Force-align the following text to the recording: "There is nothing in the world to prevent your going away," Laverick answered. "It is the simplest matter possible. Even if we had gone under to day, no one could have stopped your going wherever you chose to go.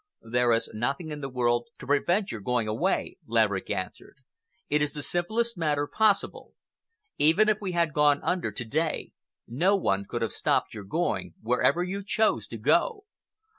"There 0.27 0.51
is 0.51 0.71
nothing 0.73 1.11
in 1.11 1.21
the 1.21 1.29
world 1.29 1.67
to 1.77 1.85
prevent 1.85 2.31
your 2.31 2.41
going 2.41 2.67
away," 2.67 3.17
Laverick 3.27 3.69
answered. 3.69 4.17
"It 4.67 4.81
is 4.81 4.93
the 4.93 5.03
simplest 5.03 5.59
matter 5.59 5.85
possible. 5.85 6.53
Even 7.19 7.47
if 7.47 7.61
we 7.61 7.73
had 7.73 7.93
gone 7.93 8.19
under 8.23 8.51
to 8.51 8.65
day, 8.65 9.11
no 9.47 9.75
one 9.75 10.05
could 10.09 10.23
have 10.23 10.31
stopped 10.31 10.73
your 10.73 10.85
going 10.85 11.35
wherever 11.39 11.83
you 11.83 12.03
chose 12.03 12.47
to 12.47 12.57
go. 12.57 13.03